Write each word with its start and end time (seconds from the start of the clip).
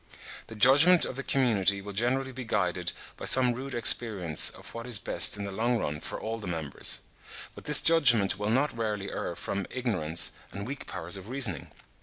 The 0.47 0.55
judgment 0.55 1.05
of 1.05 1.15
the 1.15 1.21
community 1.21 1.79
will 1.79 1.93
generally 1.93 2.31
be 2.31 2.43
guided 2.43 2.91
by 3.17 3.25
some 3.25 3.53
rude 3.53 3.75
experience 3.75 4.49
of 4.49 4.73
what 4.73 4.87
is 4.87 4.97
best 4.97 5.37
in 5.37 5.43
the 5.43 5.51
long 5.51 5.77
run 5.77 5.99
for 5.99 6.19
all 6.19 6.39
the 6.39 6.47
members; 6.47 7.01
but 7.53 7.65
this 7.65 7.81
judgment 7.81 8.39
will 8.39 8.49
not 8.49 8.75
rarely 8.75 9.11
err 9.11 9.35
from 9.35 9.67
ignorance 9.69 10.31
and 10.51 10.65
weak 10.65 10.87
powers 10.87 11.17
of 11.17 11.29
reasoning. 11.29 11.71